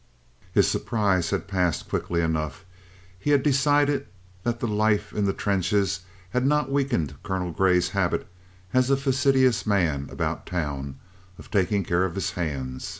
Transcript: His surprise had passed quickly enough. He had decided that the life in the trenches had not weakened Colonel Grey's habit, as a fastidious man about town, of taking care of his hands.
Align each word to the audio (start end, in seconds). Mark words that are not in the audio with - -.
His 0.51 0.67
surprise 0.67 1.29
had 1.29 1.47
passed 1.47 1.87
quickly 1.87 2.21
enough. 2.21 2.65
He 3.19 3.29
had 3.29 3.43
decided 3.43 4.07
that 4.41 4.59
the 4.59 4.67
life 4.67 5.13
in 5.13 5.25
the 5.25 5.31
trenches 5.33 5.99
had 6.31 6.43
not 6.43 6.71
weakened 6.71 7.13
Colonel 7.21 7.51
Grey's 7.51 7.89
habit, 7.89 8.25
as 8.73 8.89
a 8.89 8.97
fastidious 8.97 9.67
man 9.67 10.09
about 10.09 10.47
town, 10.47 10.95
of 11.37 11.51
taking 11.51 11.83
care 11.83 12.03
of 12.03 12.15
his 12.15 12.31
hands. 12.31 12.89